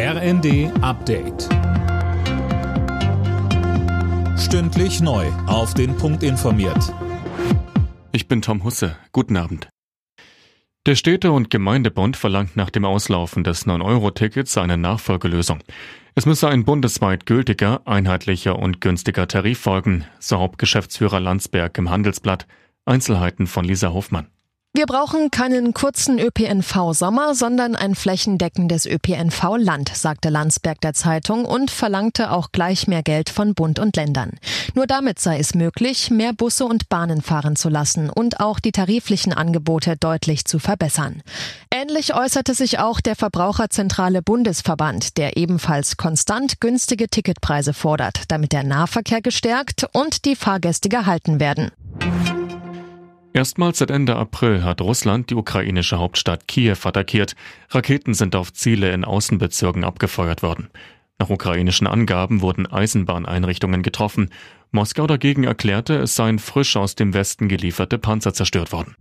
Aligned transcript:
RND 0.00 0.70
Update. 0.80 1.48
Stündlich 4.38 5.00
neu. 5.00 5.26
Auf 5.48 5.74
den 5.74 5.96
Punkt 5.96 6.22
informiert. 6.22 6.94
Ich 8.12 8.28
bin 8.28 8.40
Tom 8.40 8.62
Husse. 8.62 8.96
Guten 9.10 9.36
Abend. 9.36 9.68
Der 10.86 10.94
Städte- 10.94 11.32
und 11.32 11.50
Gemeindebund 11.50 12.16
verlangt 12.16 12.54
nach 12.54 12.70
dem 12.70 12.84
Auslaufen 12.84 13.42
des 13.42 13.66
9-Euro-Tickets 13.66 14.56
eine 14.56 14.78
Nachfolgelösung. 14.78 15.64
Es 16.14 16.26
müsse 16.26 16.46
ein 16.46 16.64
bundesweit 16.64 17.26
gültiger, 17.26 17.80
einheitlicher 17.84 18.56
und 18.56 18.80
günstiger 18.80 19.26
Tarif 19.26 19.58
folgen, 19.58 20.04
so 20.20 20.38
Hauptgeschäftsführer 20.38 21.18
Landsberg 21.18 21.76
im 21.76 21.90
Handelsblatt. 21.90 22.46
Einzelheiten 22.84 23.48
von 23.48 23.64
Lisa 23.64 23.92
Hofmann. 23.92 24.28
Wir 24.74 24.84
brauchen 24.84 25.30
keinen 25.30 25.72
kurzen 25.72 26.18
ÖPNV-Sommer, 26.18 27.34
sondern 27.34 27.74
ein 27.74 27.94
flächendeckendes 27.94 28.84
ÖPNV-Land, 28.84 29.90
sagte 29.94 30.28
Landsberg 30.28 30.80
der 30.82 30.92
Zeitung 30.92 31.46
und 31.46 31.70
verlangte 31.70 32.30
auch 32.30 32.52
gleich 32.52 32.86
mehr 32.86 33.02
Geld 33.02 33.30
von 33.30 33.54
Bund 33.54 33.78
und 33.78 33.96
Ländern. 33.96 34.32
Nur 34.74 34.86
damit 34.86 35.18
sei 35.18 35.38
es 35.38 35.54
möglich, 35.54 36.10
mehr 36.10 36.34
Busse 36.34 36.66
und 36.66 36.90
Bahnen 36.90 37.22
fahren 37.22 37.56
zu 37.56 37.70
lassen 37.70 38.10
und 38.10 38.40
auch 38.40 38.60
die 38.60 38.70
tariflichen 38.70 39.32
Angebote 39.32 39.96
deutlich 39.96 40.44
zu 40.44 40.58
verbessern. 40.58 41.22
Ähnlich 41.72 42.14
äußerte 42.14 42.54
sich 42.54 42.78
auch 42.78 43.00
der 43.00 43.16
Verbraucherzentrale 43.16 44.20
Bundesverband, 44.20 45.16
der 45.16 45.38
ebenfalls 45.38 45.96
konstant 45.96 46.60
günstige 46.60 47.08
Ticketpreise 47.08 47.72
fordert, 47.72 48.24
damit 48.28 48.52
der 48.52 48.64
Nahverkehr 48.64 49.22
gestärkt 49.22 49.86
und 49.92 50.26
die 50.26 50.36
Fahrgäste 50.36 50.90
gehalten 50.90 51.40
werden. 51.40 51.70
Erstmals 53.38 53.78
seit 53.78 53.92
Ende 53.92 54.16
April 54.16 54.64
hat 54.64 54.80
Russland 54.80 55.30
die 55.30 55.36
ukrainische 55.36 56.00
Hauptstadt 56.00 56.48
Kiew 56.48 56.76
attackiert. 56.82 57.36
Raketen 57.70 58.12
sind 58.12 58.34
auf 58.34 58.52
Ziele 58.52 58.90
in 58.90 59.04
Außenbezirken 59.04 59.84
abgefeuert 59.84 60.42
worden. 60.42 60.70
Nach 61.20 61.30
ukrainischen 61.30 61.86
Angaben 61.86 62.40
wurden 62.40 62.66
Eisenbahneinrichtungen 62.66 63.84
getroffen. 63.84 64.30
Moskau 64.72 65.06
dagegen 65.06 65.44
erklärte, 65.44 65.98
es 65.98 66.16
seien 66.16 66.40
frisch 66.40 66.76
aus 66.76 66.96
dem 66.96 67.14
Westen 67.14 67.48
gelieferte 67.48 67.96
Panzer 67.96 68.34
zerstört 68.34 68.72
worden. 68.72 68.96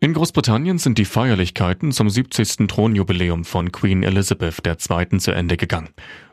In 0.00 0.12
Großbritannien 0.12 0.76
sind 0.76 0.98
die 0.98 1.06
Feierlichkeiten 1.06 1.90
zum 1.90 2.10
70. 2.10 2.68
Thronjubiläum 2.68 3.46
von 3.46 3.72
Queen 3.72 4.02
Elizabeth 4.02 4.60
II. 4.66 5.16
zu 5.16 5.32
Ende 5.32 5.56
gegangen. 5.56 5.88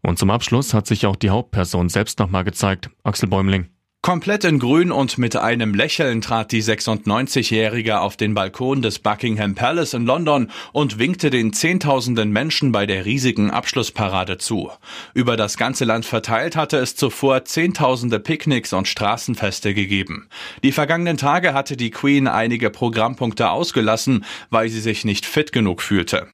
Und 0.00 0.20
zum 0.20 0.30
Abschluss 0.30 0.74
hat 0.74 0.86
sich 0.86 1.06
auch 1.06 1.16
die 1.16 1.30
Hauptperson 1.30 1.88
selbst 1.88 2.20
nochmal 2.20 2.44
gezeigt, 2.44 2.88
Axel 3.02 3.28
Bäumling. 3.28 3.66
Komplett 4.02 4.44
in 4.44 4.58
Grün 4.58 4.92
und 4.92 5.18
mit 5.18 5.36
einem 5.36 5.74
Lächeln 5.74 6.22
trat 6.22 6.52
die 6.52 6.62
96-Jährige 6.62 8.00
auf 8.00 8.16
den 8.16 8.32
Balkon 8.32 8.80
des 8.80 8.98
Buckingham 8.98 9.54
Palace 9.54 9.92
in 9.92 10.06
London 10.06 10.50
und 10.72 10.98
winkte 10.98 11.28
den 11.28 11.52
Zehntausenden 11.52 12.32
Menschen 12.32 12.72
bei 12.72 12.86
der 12.86 13.04
riesigen 13.04 13.50
Abschlussparade 13.50 14.38
zu. 14.38 14.70
Über 15.12 15.36
das 15.36 15.58
ganze 15.58 15.84
Land 15.84 16.06
verteilt 16.06 16.56
hatte 16.56 16.78
es 16.78 16.96
zuvor 16.96 17.44
Zehntausende 17.44 18.20
Picknicks 18.20 18.72
und 18.72 18.88
Straßenfeste 18.88 19.74
gegeben. 19.74 20.30
Die 20.62 20.72
vergangenen 20.72 21.18
Tage 21.18 21.52
hatte 21.52 21.76
die 21.76 21.90
Queen 21.90 22.26
einige 22.26 22.70
Programmpunkte 22.70 23.50
ausgelassen, 23.50 24.24
weil 24.48 24.70
sie 24.70 24.80
sich 24.80 25.04
nicht 25.04 25.26
fit 25.26 25.52
genug 25.52 25.82
fühlte. 25.82 26.28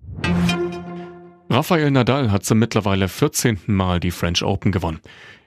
Rafael 1.50 1.91
Nadal 1.91 2.31
hat 2.31 2.44
zum 2.44 2.59
mittlerweile 2.59 3.09
14. 3.09 3.59
Mal 3.67 3.98
die 3.98 4.11
French 4.12 4.44
Open 4.44 4.70
gewonnen. 4.70 5.00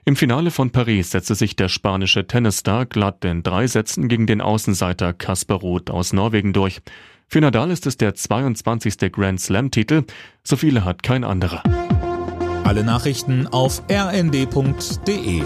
Im 0.04 0.16
Finale 0.16 0.50
von 0.50 0.70
Paris 0.70 1.10
setzte 1.10 1.34
sich 1.34 1.56
der 1.56 1.68
spanische 1.68 2.26
Tennisstar 2.26 2.86
glatt 2.86 3.24
in 3.24 3.42
drei 3.42 3.66
Sätzen 3.66 4.08
gegen 4.08 4.26
den 4.26 4.40
Außenseiter 4.40 5.12
Kasper 5.12 5.56
Roth 5.56 5.90
aus 5.90 6.12
Norwegen 6.12 6.52
durch. 6.52 6.80
Für 7.28 7.40
Nadal 7.40 7.70
ist 7.70 7.86
es 7.86 7.96
der 7.96 8.14
22. 8.14 9.12
Grand 9.12 9.40
Slam-Titel. 9.40 10.04
So 10.42 10.56
viele 10.56 10.84
hat 10.84 11.02
kein 11.02 11.22
anderer. 11.22 11.62
Alle 12.64 12.82
Nachrichten 12.82 13.46
auf 13.46 13.82
rnd.de 13.90 15.42